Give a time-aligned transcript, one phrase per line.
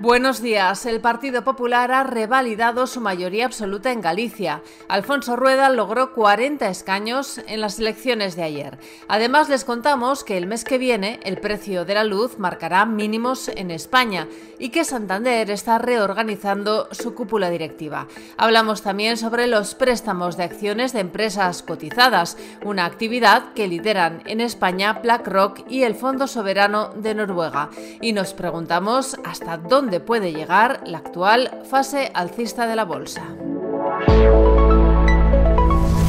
[0.00, 0.86] Buenos días.
[0.86, 4.62] El Partido Popular ha revalidado su mayoría absoluta en Galicia.
[4.88, 8.78] Alfonso Rueda logró 40 escaños en las elecciones de ayer.
[9.08, 13.48] Además, les contamos que el mes que viene el precio de la luz marcará mínimos
[13.48, 14.26] en España
[14.58, 18.06] y que Santander está reorganizando su cúpula directiva.
[18.38, 24.40] Hablamos también sobre los préstamos de acciones de empresas cotizadas, una actividad que lideran en
[24.40, 27.68] España BlackRock y el Fondo Soberano de Noruega.
[28.00, 33.22] Y nos preguntamos hasta dónde puede llegar la actual fase alcista de la bolsa.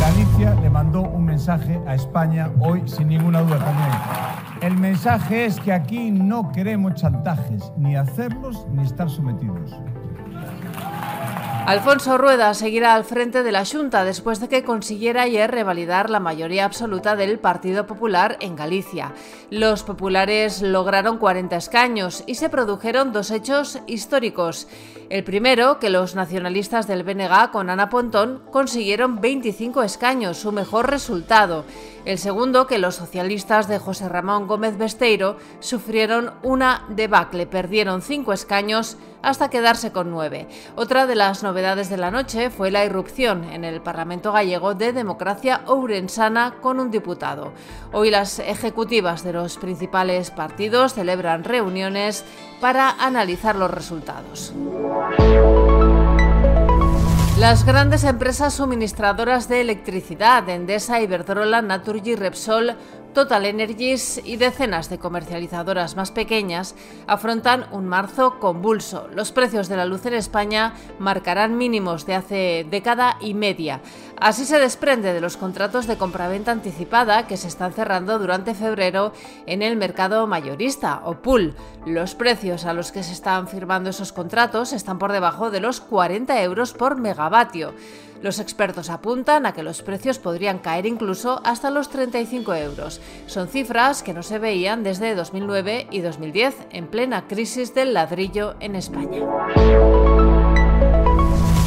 [0.00, 3.92] Galicia le mandó un mensaje a España hoy sin ninguna duda también.
[4.60, 9.74] El mensaje es que aquí no queremos chantajes, ni hacerlos ni estar sometidos.
[11.70, 16.18] Alfonso Rueda seguirá al frente de la Junta después de que consiguiera ayer revalidar la
[16.18, 19.12] mayoría absoluta del Partido Popular en Galicia.
[19.50, 24.66] Los populares lograron 40 escaños y se produjeron dos hechos históricos.
[25.10, 30.90] El primero, que los nacionalistas del BNG con Ana Pontón consiguieron 25 escaños, su mejor
[30.90, 31.64] resultado.
[32.04, 38.32] El segundo, que los socialistas de José Ramón Gómez Besteiro sufrieron una debacle, perdieron cinco
[38.32, 40.48] escaños hasta quedarse con nueve.
[40.76, 44.92] Otra de las novedades de la noche fue la irrupción en el Parlamento gallego de
[44.92, 47.52] Democracia Ourensana con un diputado.
[47.92, 52.24] Hoy las ejecutivas de los principales partidos celebran reuniones
[52.60, 54.52] para analizar los resultados.
[57.38, 62.76] Las grandes empresas suministradoras de electricidad, Endesa, Iberdrola, Naturgy, Repsol,
[63.14, 66.76] Total Energies y decenas de comercializadoras más pequeñas
[67.08, 69.08] afrontan un marzo convulso.
[69.12, 73.80] Los precios de la luz en España marcarán mínimos de hace década y media.
[74.16, 79.12] Así se desprende de los contratos de compraventa anticipada que se están cerrando durante febrero
[79.46, 81.56] en el mercado mayorista o pool.
[81.86, 85.80] Los precios a los que se están firmando esos contratos están por debajo de los
[85.80, 87.74] 40 euros por megavatio.
[88.22, 93.00] Los expertos apuntan a que los precios podrían caer incluso hasta los 35 euros.
[93.26, 98.56] Son cifras que no se veían desde 2009 y 2010, en plena crisis del ladrillo
[98.60, 99.20] en España.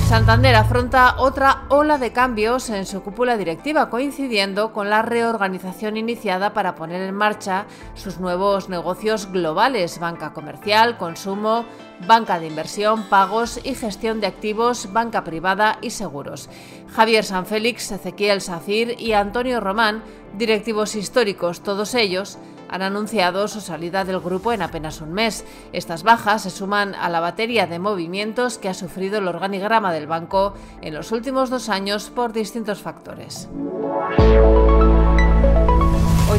[0.08, 6.54] Santander afronta otra ola de cambios en su cúpula directiva, coincidiendo con la reorganización iniciada
[6.54, 7.66] para poner en marcha
[7.96, 11.66] sus nuevos negocios globales, banca comercial, consumo,
[12.06, 16.50] banca de inversión, pagos y gestión de activos, banca privada y seguros.
[16.94, 20.04] Javier Sanfélix, Ezequiel Safir y Antonio Román,
[20.38, 22.38] directivos históricos, todos ellos,
[22.74, 25.46] han anunciado su salida del grupo en apenas un mes.
[25.74, 30.08] Estas bajas se suman a la batería de movimientos que ha sufrido el organigrama del
[30.08, 33.48] banco en los últimos dos años por distintos factores.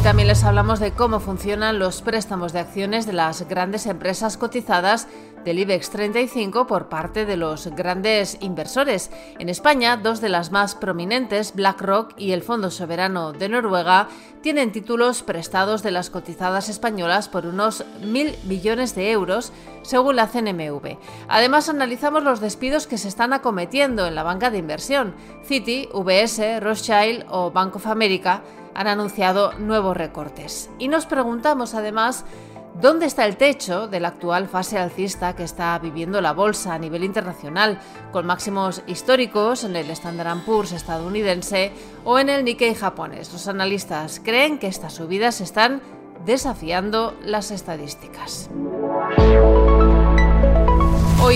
[0.05, 5.07] También les hablamos de cómo funcionan los préstamos de acciones de las grandes empresas cotizadas
[5.43, 9.09] del IBEX 35 por parte de los grandes inversores.
[9.39, 14.07] En España, dos de las más prominentes, BlackRock y el Fondo Soberano de Noruega,
[14.43, 19.51] tienen títulos prestados de las cotizadas españolas por unos mil millones de euros,
[19.81, 20.99] según la CNMV.
[21.27, 25.15] Además, analizamos los despidos que se están acometiendo en la banca de inversión.
[25.43, 28.43] Citi, VS, Rothschild o Bank of America
[28.75, 30.69] han anunciado nuevos recortes.
[30.77, 32.25] Y nos preguntamos además
[32.81, 36.77] ¿Dónde está el techo de la actual fase alcista que está viviendo la bolsa a
[36.77, 37.79] nivel internacional,
[38.11, 41.71] con máximos históricos en el Standard Poor's estadounidense
[42.03, 43.31] o en el Nikkei japonés?
[43.31, 45.81] Los analistas creen que estas subidas están
[46.25, 48.49] desafiando las estadísticas.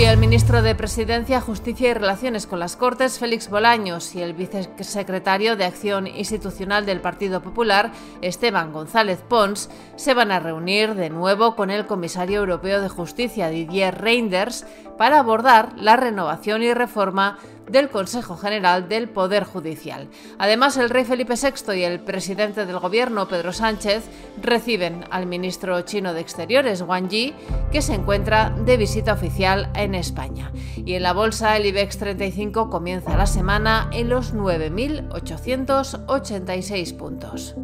[0.09, 5.56] El ministro de Presidencia, Justicia y Relaciones con las Cortes, Félix Bolaños, y el vicesecretario
[5.56, 7.92] de Acción Institucional del Partido Popular,
[8.24, 13.50] Esteban González Pons, se van a reunir de nuevo con el comisario europeo de Justicia,
[13.50, 14.66] Didier Reinders,
[14.98, 17.38] para abordar la renovación y reforma
[17.69, 20.09] del Consejo General del Poder Judicial.
[20.38, 24.03] Además, el rey Felipe VI y el presidente del gobierno, Pedro Sánchez,
[24.42, 27.34] reciben al ministro chino de Exteriores, Wang Yi,
[27.72, 30.51] que se encuentra de visita oficial en España.
[30.75, 37.56] Y en la bolsa, el IBEX 35 comienza la semana en los 9.886 puntos.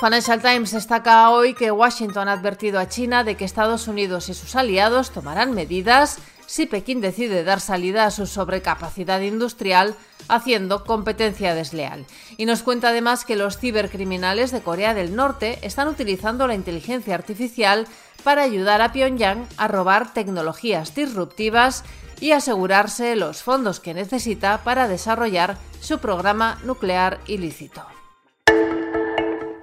[0.00, 4.34] Financial Times destaca hoy que Washington ha advertido a China de que Estados Unidos y
[4.34, 9.94] sus aliados tomarán medidas si Pekín decide dar salida a su sobrecapacidad industrial
[10.28, 12.06] haciendo competencia desleal.
[12.38, 17.14] Y nos cuenta además que los cibercriminales de Corea del Norte están utilizando la inteligencia
[17.14, 17.86] artificial
[18.24, 21.84] para ayudar a Pyongyang a robar tecnologías disruptivas
[22.18, 27.86] y asegurarse los fondos que necesita para desarrollar su programa nuclear ilícito.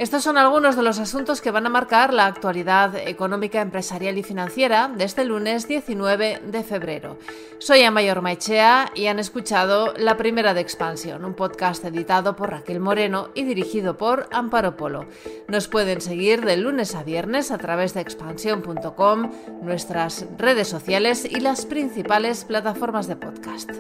[0.05, 4.21] Estos son algunos de los asuntos que van a marcar la actualidad económica, empresarial y
[4.21, 7.17] financiera de este lunes 19 de febrero.
[7.57, 12.79] Soy Amayor Maichea y han escuchado La Primera de Expansión, un podcast editado por Raquel
[12.79, 15.07] Moreno y dirigido por Amparo Polo.
[15.47, 19.31] Nos pueden seguir de lunes a viernes a través de expansión.com,
[19.63, 23.71] nuestras redes sociales y las principales plataformas de podcast.